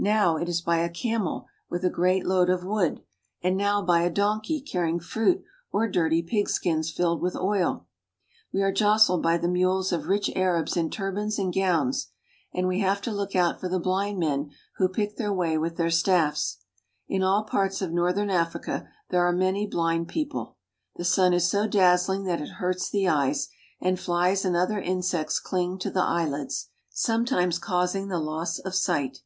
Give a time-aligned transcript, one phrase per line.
[0.00, 2.94] Now it is by a camel with a great load of TriE CITY OF TUNIS
[2.94, 2.94] 51
[3.44, 7.86] wood and now by a donkey carrying fruit or dirty pig skins filled with oil
[8.52, 12.08] We are jostled by the mules of rich Arabs in turbans and gowns,
[12.52, 15.76] and we have to look out for the blind men who pick their way with
[15.76, 16.56] their staffs.
[17.06, 20.56] In all parts of northern Africa there are many blind people.
[20.96, 23.48] The sun is so dazzling that it hurts the eyes,
[23.80, 29.22] and fJies and other insects cling to the eyelids, sometimes causing the loss of sight.